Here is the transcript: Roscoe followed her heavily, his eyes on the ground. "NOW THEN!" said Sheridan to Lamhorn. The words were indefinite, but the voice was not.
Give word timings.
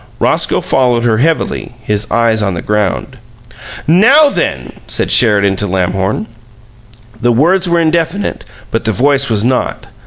Roscoe 0.17 0.61
followed 0.61 1.03
her 1.03 1.19
heavily, 1.19 1.75
his 1.83 2.09
eyes 2.09 2.41
on 2.41 2.55
the 2.55 2.63
ground. 2.63 3.19
"NOW 3.85 4.29
THEN!" 4.31 4.73
said 4.87 5.11
Sheridan 5.11 5.57
to 5.57 5.67
Lamhorn. 5.67 6.25
The 7.21 7.31
words 7.31 7.69
were 7.69 7.79
indefinite, 7.79 8.43
but 8.71 8.85
the 8.85 8.91
voice 8.93 9.29
was 9.29 9.43
not. 9.43 9.89